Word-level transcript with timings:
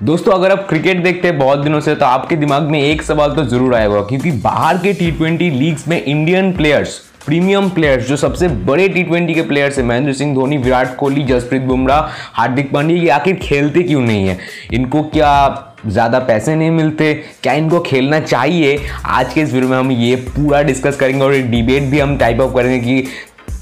दोस्तों, 0.00 0.32
अगर 0.32 0.50
आप 0.50 0.66
क्रिकेट 0.68 1.02
देखते 1.02 1.28
हैं 1.28 1.38
बहुत 1.38 1.58
दिनों 1.58 1.78
से 1.80 1.94
तो 1.94 2.04
आपके 2.06 2.36
दिमाग 2.36 2.68
में 2.70 2.80
एक 2.80 3.00
सवाल 3.02 3.32
तो 3.34 3.44
ज़रूर 3.44 3.74
आएगा 3.74 4.00
क्योंकि 4.02 4.30
बाहर 4.42 4.76
के 4.78 4.92
टी 4.94 5.10
ट्वेंटी 5.12 5.48
लीग्स 5.50 5.86
में 5.88 6.02
इंडियन 6.02 6.52
प्लेयर्स 6.56 6.90
प्रीमियम 7.26 7.68
प्लेयर्स 7.70 8.06
जो 8.08 8.16
सबसे 8.16 8.48
बड़े 8.48 8.88
टी 8.88 9.02
ट्वेंटी 9.02 9.34
के 9.34 9.42
प्लेयर्स 9.42 9.78
हैं, 9.78 9.84
महेंद्र 9.86 10.12
सिंह 10.12 10.34
धोनी, 10.34 10.58
विराट 10.58 10.94
कोहली, 10.96 11.24
जसप्रीत 11.24 11.62
बुमराह, 11.62 12.08
हार्दिक 12.34 12.72
पांड्या, 12.72 12.96
ये 12.96 13.08
आखिर 13.08 13.36
खेलते 13.42 13.82
क्यों 13.82 14.00
नहीं 14.02 14.28
है? 14.28 14.38
इनको 14.72 15.02
क्या 15.04 15.74
ज़्यादा 15.86 16.18
पैसे 16.20 16.54
नहीं 16.54 16.70
मिलते? 16.70 17.12
क्या 17.42 17.52
इनको 17.54 17.80
खेलना 17.80 18.20
चाहिए? 18.20 18.78
आज 19.06 19.32
के 19.34 19.40
इस 19.40 19.52
वीडियो 19.52 19.70
में 19.70 19.76
हम 19.78 19.90
ये 19.92 20.14
पूरा 20.28 20.62
डिस्कस 20.62 20.96
करेंगे 20.96 21.24
और 21.24 21.34
डिबेट 21.50 21.90
भी 21.90 21.98
हम 21.98 22.16
टाइप 22.18 22.40
अप 22.40 22.54
करेंगे 22.56 22.78
कि 22.80 23.08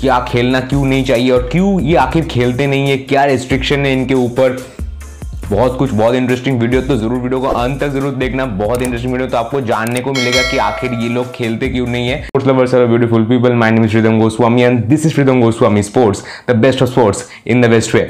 क्या 0.00 0.24
खेलना 0.28 0.60
क्यों 0.60 0.84
नहीं 0.84 1.04
चाहिए 1.04 1.30
और 1.30 1.48
क्यों 1.52 1.80
ये 1.80 1.96
आखिर 1.98 2.26
खेलते 2.30 2.66
नहीं 2.66 2.88
है, 2.90 2.96
क्या 2.98 3.24
रिस्ट्रिक्शन 3.24 3.86
है 3.86 3.92
इनके 3.92 4.14
ऊपर? 4.14 4.58
बहुत 5.50 5.76
कुछ, 5.78 5.90
बहुत 5.90 6.14
इंटरेस्टिंग 6.14 6.60
वीडियो 6.60 6.80
तो 6.82 6.96
ज़रूर 6.96 7.18
वीडियो 7.20 7.40
को 7.40 7.48
अंत 7.48 7.80
तक 7.80 7.88
ज़रूर 7.88 8.14
देखना। 8.14 8.46
बहुत 8.56 8.82
इंटरेस्टिंग 8.82 9.12
वीडियो 9.12 9.28
तो 9.30 9.36
आपको 9.36 9.60
जानने 9.62 10.00
को 10.00 10.12
मिलेगा 10.12 10.42
कि 10.50 10.58
आखिर 10.58 10.92
ये 10.94 11.08
लोग 11.08 11.30
खेलते 11.32 11.68
क्यों 11.68 11.86
नहीं 11.86 12.08
है। 12.08 12.20
Sports 12.22 12.48
lovers 12.48 12.74
are 12.74 12.86
beautiful 12.86 13.24
people 13.24 13.52
my 13.54 13.70
name 13.70 13.84
is 13.84 13.96
Goswami 14.18 14.62
and 14.62 14.84
this 14.84 15.06
is 15.06 15.12
Shridham 15.14 15.40
Goswami 15.40 15.82
sports 15.82 16.24
the 16.48 16.56
best 16.58 16.82
of 16.82 16.90
sports 16.90 17.28
in 17.46 17.62
the 17.62 17.70
best 17.70 17.94
way 17.94 18.08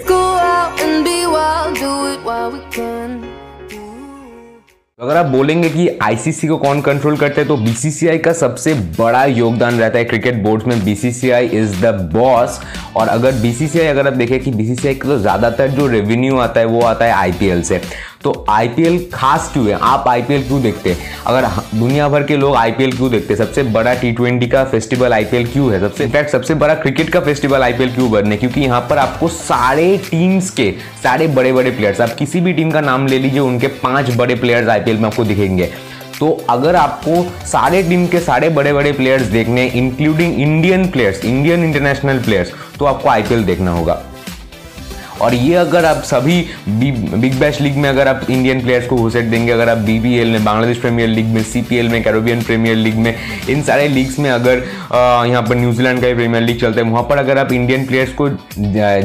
अगर 5.01 5.17
आप 5.17 5.27
बोलेंगे 5.27 5.69
कि 5.71 5.87
आईसीसी 6.03 6.49
को 6.49 6.57
कौन 6.59 6.81
कंट्रोल 6.83 7.17
करते 7.17 7.41
हैं 7.41 7.49
तो 7.49 7.57
बीसीसीआई 7.57 8.19
का 8.19 8.33
सबसे 8.33 8.73
बड़ा 8.99 9.25
योगदान 9.25 9.79
रहता 9.81 9.99
है 9.99 10.05
क्रिकेट 10.05 10.43
बोर्ड्स 10.43 10.67
में। 10.67 10.85
बीसीसीआई 10.85 11.47
इज़ 11.49 11.75
द 11.83 11.93
बॉस 12.13 12.59
और 12.97 13.09
अगर 13.09 13.33
बीसीसीआई 13.43 13.87
अगर 13.87 14.07
आप 14.07 14.13
देखें 14.15 14.39
कि 14.41 14.51
बीसीसीआई 14.53 14.95
का 14.95 15.09
तो 15.09 15.19
ज़्यादातर 15.19 15.69
जो 15.71 15.87
रेवेन्यू 15.87 16.37
आता 16.39 16.61
है, 16.61 16.67
वो 16.67 16.81
आता 16.83 17.05
है 17.05 17.13
आईपीएल 17.13 17.63
से। 17.63 17.81
तो 18.23 18.45
आईपीएल 18.51 18.99
खास 19.15 19.51
क्यों 19.53 19.67
है? 19.67 19.79
आप 19.83 20.09
आईपीएल 20.09 20.43
क्यों 20.43 20.61
देखते 20.63 20.91
हैं? 20.91 20.99
अगर 21.27 21.47
दुनिया 21.75 22.09
भर 22.09 22.23
के 22.23 22.37
लोग 22.37 22.55
आईपीएल 22.57 22.93
क्यों 22.93 23.11
देखते 23.11 23.35
हैं? 23.35 23.39
सबसे 23.39 23.63
बड़ा 23.63 23.95
टी 23.95 24.13
ट्वेंटी 24.13 24.47
का 24.47 24.65
फेस्टिवल 24.65 25.13
आईपीएल 25.13 25.47
क्यों 25.47 25.73
है? 25.73 25.81
सबसे 25.81 26.05
इनफैक्ट 26.05 26.31
सबसे 26.31 26.55
बड़ा 26.55 26.75
क्रिकेट 26.75 27.11
का 27.11 27.21
फेस्टिवल 27.21 27.63
आईपीएल 27.63 27.95
क्यों 27.95 28.11
बनने? 28.11 28.37
क्योंकि 28.37 28.61
यहाँ 28.61 28.81
पर 28.91 28.99
आपको 28.99 29.29
सारे 29.29 29.97
टीम्स 30.11 30.51
के, 30.51 30.71
सारे 31.03 31.27
बड़े 31.29 31.53
बड़े 31.53 31.71
प्लेयर्स 31.71 32.01
आप 32.01 32.15
किसी 32.19 32.41
भी 32.41 32.53
टीम 32.53 32.71
का 32.71 32.81
नाम 32.81 33.07
ले 33.07 33.19
लीजिए, 33.19 33.41
उनके 33.41 33.67
पाँच 33.67 34.15
बड़े 34.17 34.35
प्लेयर्स 34.35 34.69
आईपीएल 34.69 34.97
में 34.97 35.07
आपको 35.07 35.25
दिखेंगे। 35.25 35.71
तो 36.19 36.31
अगर 36.51 36.77
आपको 36.77 37.23
सारे 37.47 37.83
टीम 37.83 38.07
के 38.07 38.21
सारे 38.21 38.49
बड़े 38.49 38.73
बड़े 38.73 38.93
प्लेयर्स 38.93 39.27
देखने 39.29 39.67
including 39.67 40.41
Indian 40.41 40.89
players 40.89 41.25
Indian 41.25 41.65
international 41.65 42.19
players 42.19 42.53
तो 42.79 42.85
आपको 42.85 43.09
आईपीएल 43.09 43.45
देखना 43.45 43.71
होगा। 43.71 44.03
और 45.21 45.35
ये 45.35 45.55
अगर 45.57 45.85
आप 45.85 46.03
सभी 46.05 46.41
बिग 46.69 47.39
बैश 47.41 47.61
लीग 47.61 47.77
में 47.77 47.89
अगर 47.89 48.09
आप 48.09 48.31
इंडियन 48.31 48.61
प्लेयर्स 48.63 48.87
को 48.89 48.97
घुसेट 48.97 49.25
देंगे, 49.25 49.53
अगर 49.53 49.69
आप 49.69 49.79
बीबीएल 49.79 50.31
में 50.31 50.45
बांग्लादेश 50.45 50.79
प्रीमियर 50.79 51.09
लीग 51.09 51.27
में 51.27 51.43
सीपीएल 51.45 51.89
में 51.89 52.03
कैरोबियन 52.03 52.43
प्रीमियर 52.43 52.77
लीग 52.77 52.97
में, 52.97 53.15
इन 53.51 53.63
सारे 53.63 53.89
लीग्स 53.89 54.19
में 54.19 54.31
अगर 54.31 54.65
यहाँ 55.29 55.43
पर 55.43 55.57
न्यूजीलैंड 55.57 56.01
का 56.01 56.15
प्रीमियर 56.15 56.43
लीग 56.43 56.61
चलता 56.61 56.81
है, 56.81 56.91
वहाँ 56.91 57.03
पर 57.03 57.19
अगर 57.19 57.39
आप 57.39 57.53
इंडियन 57.53 57.87
प्लेयर्स 57.87 58.13
को 58.13 58.29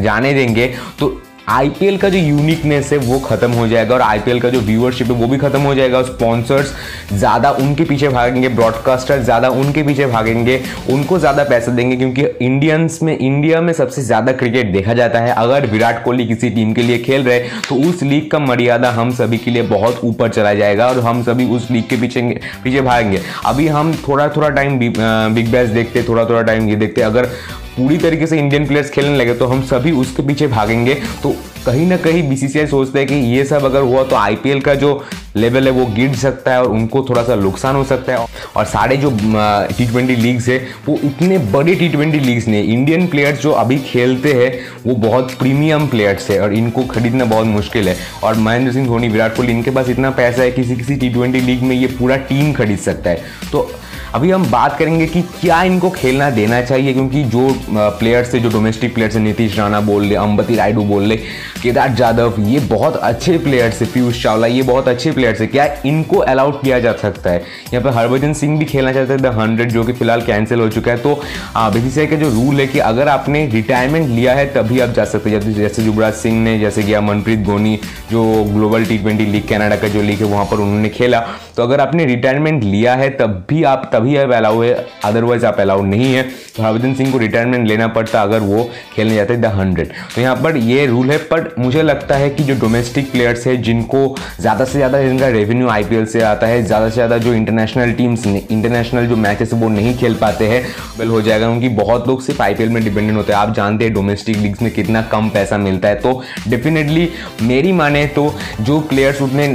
जाने 0.03 0.34
देंगे 0.34 0.68
तो 1.00 1.22
आईपीएल 1.50 1.97
का 1.97 2.09
जो 2.09 2.17
यूनिकनेस 2.17 2.92
है, 2.92 2.97
वो 3.00 3.17
खत्म 3.20 3.52
हो 3.52 3.67
जाएगा 3.67 3.94
और 3.95 4.02
आईपीएल 4.02 4.39
का 4.39 4.50
जो 4.50 4.59
व्यूअरशिप 4.61 5.08
है, 5.08 5.14
वो 5.14 5.28
भी 5.28 5.38
खत्म 5.38 5.59
हो 5.61 5.73
जाएगा। 5.75 6.02
स्पॉन्सर्स 6.03 6.73
ज़्यादा 7.14 7.52
उनके 7.52 7.84
पीछे 7.84 8.09
भागेंगे 8.09 8.50
ब्रॉडकास्टर 8.50 9.22
ज़्यादा 9.23 9.50
उनके 9.52 9.84
पीछे 9.84 10.06
भागेंगे, 10.08 10.59
उनको 10.92 11.19
ज़्यादा 11.19 11.44
पैसा 11.44 11.72
देंगे, 11.72 11.95
क्योंकि 11.95 12.45
इंडियंस 12.45 13.00
में 13.03 13.17
इंडिया 13.17 13.62
में 13.62 13.73
सबसे 13.73 14.02
ज़्यादा 14.02 14.31
क्रिकेट 14.34 14.72
देखा 14.73 14.94
जाता 14.94 15.19
है। 15.19 15.34
अगर 15.34 15.66
विराट 15.67 16.03
कोहली 16.03 16.28
किसी 16.28 16.50
टीम 16.50 16.73
के 16.73 16.81
लिए 16.81 16.97
खेल 17.00 17.23
रहे 17.23 17.39
तो 17.69 17.75
उस 17.89 18.03
लीग 18.03 18.30
का 18.31 18.39
मर्यादा 18.42 18.92
हम 18.92 19.12
सभी 19.14 19.38
के 19.38 19.52
लिए 19.52 19.62
बहुत 19.67 20.00
ऊपर 20.03 20.30
चला 20.30 20.53
जाएगा 20.53 20.88
और 20.88 21.00
हम 21.02 21.23
सभी 21.23 21.45
उस 21.47 21.69
लीग 21.72 21.88
के 21.89 21.97
पीछे 21.97 22.22
पीछे 22.63 22.81
भागेंगे। 22.81 23.22
अभी 23.46 23.68
हम 23.69 23.94
थोड़ा 24.08 24.28
थोड़ा 24.29 24.50
टाइम 24.52 24.79
बिग 24.79 25.52
बैश 25.52 25.69
देखते 25.72 26.03
थोड़ा 26.03 26.25
थोड़ा 26.25 26.41
टाइम 26.44 26.69
ये 26.69 26.75
देखते। 26.75 27.02
अगर 27.02 27.29
पूरी 27.78 27.98
तरीके 27.98 28.28
से 28.28 28.38
इंडियन 28.40 28.68
प्लेयर्स 28.68 28.90
खेलने 28.90 29.18
लगे 29.18 29.34
तो 29.34 29.46
हम 29.46 29.62
सभी 29.64 29.92
उसके 29.94 30.24
पीछे 30.24 30.48
भागेंगे। 30.48 30.94
तो 31.24 31.36
कहीं 31.66 31.86
ना 31.88 31.98
कहीं 31.98 32.28
बीसीसीआई 32.30 32.68
सोचता 32.68 33.00
है 33.00 33.06
कि 33.06 33.16
ये 33.16 33.44
सब 33.46 33.66
अगर 33.66 33.82
हुआ 33.82 34.04
तो 34.04 34.16
आईपीएल 34.16 34.62
का 34.62 34.74
जो 34.76 35.04
लेवल 35.36 35.66
है 35.66 35.72
वो 35.72 35.86
गिर 35.96 36.16
सकता 36.16 36.52
है 36.52 36.62
और 36.62 36.68
उनको 36.68 37.04
थोड़ा 37.09 37.24
सा 37.24 37.36
नुकसान 37.36 37.76
हो 37.76 37.84
सकता 37.84 38.14
है। 38.14 38.26
और 38.56 38.66
सारे 38.66 38.98
जो 38.98 39.12
टी 39.78 39.86
ट्वेंटी 39.86 40.16
लीग्स 40.16 40.48
है, 40.50 40.58
वो 40.88 40.98
इतने 41.04 41.38
बड़े 41.54 41.76
टी 41.76 41.90
ट्वेंटी 41.90 42.20
लीग्स 42.20 42.48
नहीं 42.48 42.74
इंडियन 42.74 43.06
प्लेयर्स 43.08 43.42
जो 43.42 43.52
अभी 43.54 43.78
खेलते 43.82 44.34
हैं, 44.34 44.52
वो 44.86 44.96
बहुत 44.98 45.34
प्रीमियम 45.34 45.88
प्लेयर्स 45.88 46.30
है 46.30 46.40
और 46.42 46.53
इनको 46.53 46.84
खरीदना 46.86 47.26
बहुत 47.26 47.48
मुश्किल 47.48 47.90
है। 47.90 47.96
और 48.24 48.36
महेंद्र 48.38 48.74
सिंह 48.74 48.88
धोनी, 48.88 49.08
विराट 49.08 49.36
कोहली, 49.36 49.52
इनके 49.52 49.72
पास 49.72 49.90
इतना 49.90 50.09
पैसा 50.12 50.42
है 50.42 50.52
किसी 50.52 50.76
किसी 50.76 50.96
टी 50.96 51.09
ट्वेंटी 51.09 51.42
लीग 51.42 51.64
में 51.64 51.76
ये 51.76 51.88
पूरा 51.90 52.18
टीम 52.30 52.52
खरीद 52.53 52.80
सकता 52.80 53.09
है। 53.09 53.24
तो 53.52 53.70
अभी 54.16 54.31
हम 54.31 54.49
बात 54.51 54.77
करेंगे 54.77 55.05
कि 55.07 55.22
क्या 55.22 55.61
इनको 55.63 55.89
खेलना 55.89 56.29
देना 56.29 56.61
चाहिए, 56.61 56.94
क्योंकि 56.94 57.23
जो 57.25 57.47
प्लेयर्स 57.69 58.33
थे, 58.33 58.39
जो 58.39 58.49
डोमेस्टिक 58.49 58.94
प्लेयर्स 58.94 59.16
हैं, 59.16 59.22
नीतीश 59.23 59.57
राणा 59.59 59.79
बोल 59.81 60.05
ले, 60.05 60.16
अंबती 60.16 60.55
रायडू 60.55 60.83
बोल 60.85 61.03
ले, 61.03 61.16
केदार 61.61 61.94
जाधव, 61.95 62.35
ये 62.41 62.59
बहुत 62.61 62.95
अच्छे 62.97 63.38
प्लेयर्स 63.38 63.81
है 63.81 63.88
पीयूष 63.94 64.22
चावला, 64.23 64.47
ये 64.47 64.61
बहुत 64.63 64.88
अच्छे 64.88 65.11
प्लेयर्स 65.11 65.41
है 65.41 65.47
क्या 65.47 65.67
इनको 65.85 66.17
अलाउड 66.17 66.61
किया 66.61 66.79
जा 66.79 66.94
सकता 66.94 67.29
है? 67.29 67.44
यहाँ 67.73 67.83
पर 67.83 67.97
हरभजन 67.97 68.33
सिंह 68.33 68.57
भी 68.59 68.66
खेलना 68.66 68.94
चाहते 68.94 69.17
थे 69.17 69.29
हंड्रेड 69.31 69.72
जो 69.72 69.83
कि 69.83 69.94
फ़िलहाल 69.94 70.22
कैंसिल 70.22 70.59
हो 70.59 70.67
चुका 70.69 70.91
है। 70.91 70.97
तो 70.97 71.13
बीसीसीआई 71.55 72.07
का 72.07 72.16
जो 72.16 72.29
रूल 72.31 72.59
है 72.59 72.67
कि 72.67 72.79
अगर 72.81 73.07
आपने 73.07 73.45
रिटायरमेंट 73.47 74.07
लिया 74.09 74.33
है, 74.33 74.45
तभी 74.53 74.79
आप 74.79 74.89
जा 74.89 75.05
सकते 75.05 75.29
हैं। 75.29 75.53
जैसे 75.53 75.83
युवराज 75.83 76.13
सिंह 76.13 76.41
ने, 76.43 76.57
जैसे 76.59 76.83
गया 76.83 77.01
मनप्रीत 77.01 77.43
गोनी 77.45 77.79
जो 78.11 78.23
global 78.45 78.85
T 78.85 78.97
twenty 78.97 79.25
league, 79.25 79.47
Canada 79.47 79.75
का 79.75 79.88
जो 79.88 80.01
लीग 80.01 80.19
है, 80.19 80.25
वहाँ 80.25 80.45
पर 80.45 80.57
उन्होंने 80.57 80.89
खेला। 80.91 81.19
तो 81.57 81.63
अगर 81.63 81.81
आपने 81.81 82.05
रिटायरमेंट 82.05 82.63
लिया 82.63 82.95
है, 82.95 83.09
तब 83.11 83.43
भी 83.49 83.63
आप 83.66 83.89
तभी 84.01 84.16
आप 84.17 84.31
अलाउ 84.34 84.62
है 84.62 84.73
अदरवाइज़ 85.06 85.45
आप 85.45 85.59
अलाउड 85.59 85.85
नहीं 85.88 86.13
है। 86.13 86.22
तो 86.56 86.63
हरभजन 86.63 86.94
सिंह 86.94 87.12
को 87.12 87.17
रिटायरमेंट 87.17 87.67
लेना 87.67 87.88
पड़ता 87.89 88.22
अगर 88.22 88.39
वो 88.41 88.63
खेलने 88.95 89.16
जाते 89.16 89.35
द 89.38 89.45
हंड्रेड 89.56 89.91
तो 90.16 90.22
यहाँ 90.22 90.35
पर 90.35 90.57
ये 90.59 90.85
रूल 90.85 91.12
है 91.12 91.17
बट 91.31 91.59
मुझे 91.59 91.81
लगता 91.84 92.16
है 92.16 92.29
कि 92.29 92.44
जो 92.44 92.53
डोमेस्टिक 92.59 93.11
प्लेयर्स 93.11 93.45
है, 93.47 93.56
जिनको 93.57 94.16
ज़्यादा 94.40 94.66
से 94.66 94.72
ज़्यादा 94.72 95.01
जिनका 95.01 95.28
रेवेन्यू 95.29 95.67
आई 95.69 96.06
से 96.06 96.22
आता 96.23 96.47
है, 96.47 96.63
ज़्यादा 96.63 96.90
से 96.90 96.94
ज़्यादा 96.94 97.17
जो 97.17 97.34
इंटरनेशनल 97.34 97.91
टीम्स 97.94 98.25
इंटरनेशनल 98.28 99.07
जो 99.07 99.16
मैचेस 99.17 99.53
वो 99.53 99.69
नहीं 99.69 99.94
खेल 99.97 100.16
पाते 100.22 100.47
हैं 100.47 100.63
वेल 101.00 101.09
हो 101.09 101.22
जाएगा 101.22 101.50
क्योंकि 101.50 101.69
बहुत 101.75 102.07
लोग 102.07 102.22
सिर्फ़ 102.22 102.41
आईपीएल 102.41 102.69
में 102.69 102.84
डिपेंडेंट 102.84 103.17
होते 103.17 103.34
हैं। 103.34 103.40
आप 103.40 103.53
जानते 103.56 103.85
हैं 103.85 103.94
डोमेस्टिक 103.94 104.38
लीग्स 104.38 104.61
में 104.61 104.72
कितना 104.73 105.01
कम 105.11 105.29
पैसा 105.29 105.57
मिलता 105.59 105.88
है। 105.88 105.95
तो 105.97 106.22
डेफिनेटली 106.47 107.07
मेरी 107.44 107.72
माने 107.73 108.06
तो 108.09 108.34
जो 108.61 108.79
प्लेयर्स 108.90 109.22
उतने 109.22 109.47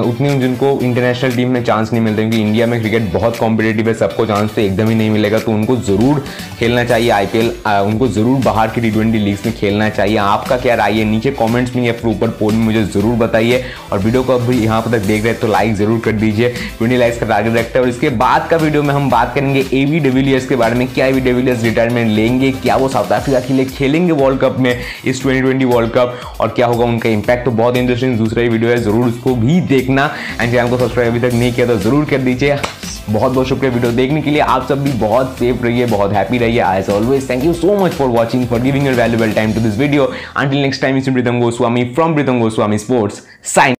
उतने 0.00 0.38
जिनको 0.40 0.78
इंटरनेशनल 0.80 1.36
टीम 1.36 1.50
में 1.50 1.62
चांस 1.64 1.92
नहीं 1.92 2.02
मिलते, 2.02 2.22
क्योंकि 2.22 2.40
इंडिया 2.40 2.66
में 2.66 2.80
क्रिकेट 2.80 3.12
बहुत 3.12 3.36
कॉम्पिटेटिव 3.38 3.75
है 3.84 3.94
सबको 3.96 4.26
चांस 4.26 4.54
तो 4.54 4.60
एकदम 4.60 4.88
ही 4.88 4.94
नहीं 4.94 5.10
मिलेगा 5.10 5.38
तो 5.38 5.52
उनको 5.52 5.76
ज़रूर 5.78 6.22
खेलना 6.58 6.84
चाहिए 6.84 7.10
आईपीएल 7.10 7.48
उनको 7.86 8.08
ज़रूर 8.08 8.40
बाहर 8.42 8.68
की 8.68 8.80
टी 8.80 8.90
ट्वेंटी 8.90 9.18
लीग्स 9.18 9.44
में 9.46 9.54
खेलना 9.56 9.88
चाहिए। 9.90 10.16
आपका 10.18 10.56
क्या 10.56 10.74
राय 10.74 10.92
है? 10.92 11.04
नीचे 11.06 11.30
कॉमेंट्स 11.32 11.74
में 11.76 11.82
या 11.84 11.92
फिर 11.92 12.10
ऊपर 12.10 12.28
पोल 12.38 12.54
में 12.54 12.64
मुझे 12.64 12.84
ज़रूर 12.84 13.14
बताइए। 13.16 13.62
और 13.92 13.98
वीडियो 13.98 14.22
को 14.22 14.34
अभी 14.34 14.58
यहाँ 14.58 14.80
पर 14.82 14.90
तक 14.90 15.06
देख 15.06 15.22
रहे 15.22 15.32
हैं 15.32 15.40
तो 15.40 15.48
लाइक 15.48 15.74
ज़रूर 15.76 16.00
कर 16.04 16.12
दीजिए। 16.14 16.48
ट्वेंटी 16.78 16.96
लाइक्स 16.96 17.18
का 17.18 17.26
टारगेट 17.26 17.56
रखते 17.56 17.78
हैं 17.78 17.84
और 17.84 17.90
इसके 17.90 18.08
बाद 18.16 18.48
का 18.50 18.56
वीडियो 18.56 18.82
में 18.82 18.94
हम 18.94 19.10
बात 19.10 19.34
करेंगे 19.34 19.64
ए 19.72 19.84
वी 19.84 20.00
डिविलियर्स 20.00 20.46
के 20.48 20.56
बारे 20.56 20.74
में। 20.74 20.86
क्या 20.88 21.06
ए 21.06 21.12
वी 21.12 21.42
रिटायरमेंट 21.42 22.10
लेंगे? 22.10 22.52
क्या 22.52 22.76
वो 22.76 22.88
साउथ 22.88 23.12
अफ्रीका 23.12 23.40
के 23.40 23.54
लिए 23.54 23.64
खेलेंगे 23.66 24.12
वर्ल्ड 24.14 24.40
कप 24.40 24.56
में 24.58 24.74
इस 25.04 25.22
ट्वेंटी 25.22 25.64
वर्ल्ड 25.64 25.90
कप 25.92 26.20
और 26.40 26.48
क्या 26.48 26.66
होगा 26.66 26.84
उनका 26.84 27.08
इंपैक्ट 27.08 27.44
तो 27.44 27.50
बहुत 27.52 27.76
इंटरेस्टिंग 27.76 28.16
दूसरा 28.18 28.42
ही 28.42 28.48
वीडियो 28.48 28.70
है, 28.70 28.76
ज़रूर 28.78 29.06
उसको 29.06 29.34
भी 29.36 29.60
देखना। 29.68 30.10
एंड 30.40 30.50
चैनल 30.50 30.70
को 30.70 30.78
सब्सक्राइब 30.78 31.10
अभी 31.10 31.20
तक 31.20 31.34
नहीं 31.34 31.52
किया 31.52 31.66
तो 31.66 31.76
ज़रूर 31.78 32.04
कर 32.04 32.18
दीजिए। 32.20 32.56
बहुत 33.08 33.32
बहुत 33.32 33.48
शुक्रिया 33.48 33.72
वीडियो 33.72 33.90
देखने 33.92 34.22
के 34.22 34.30
लिए। 34.30 34.40
आप 34.40 34.66
सब 34.68 34.82
भी 34.84 34.92
बहुत 34.98 35.36
सेफ़ 35.38 35.62
रहिए, 35.64 35.86
बहुत 35.86 36.12
हैप्पी 36.12 36.38
रहिए। 36.38 36.62
As 36.68 36.88
always 36.90 37.28
thank 37.30 37.44
you 37.44 37.52
so 37.52 37.76
much 37.84 37.92
for 37.92 38.08
watching 38.08 38.46
for 38.46 38.60
giving 38.60 38.86
your 38.86 38.94
valuable 38.94 39.32
time 39.32 39.52
to 39.52 39.60
this 39.60 39.78
video 39.78 40.04
until 40.36 40.58
next 40.58 40.82
time 40.82 40.96
is 40.96 41.10
Pritam 41.10 41.40
Goswami 41.40 41.84
from 41.94 42.14
Pritam 42.14 42.40
Goswami 42.40 42.78
sports 42.78 43.20
sign 43.54 43.74